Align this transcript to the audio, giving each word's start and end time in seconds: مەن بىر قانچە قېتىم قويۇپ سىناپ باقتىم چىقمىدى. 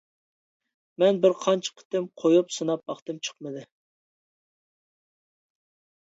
مەن 1.03 1.19
بىر 1.25 1.35
قانچە 1.43 1.75
قېتىم 1.81 2.07
قويۇپ 2.23 2.49
سىناپ 2.57 2.83
باقتىم 2.93 3.21
چىقمىدى. 3.29 3.63